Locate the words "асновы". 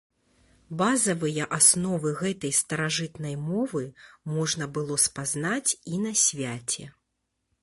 1.57-2.09